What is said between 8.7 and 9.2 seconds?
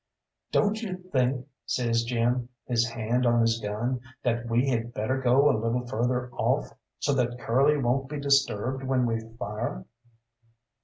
when we